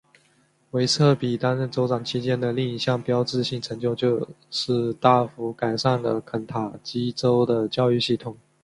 [0.71, 3.95] 韦瑟比担任州长期间的另一项标志性成就
[4.49, 8.35] 是大幅改善了肯塔基州的教育系统。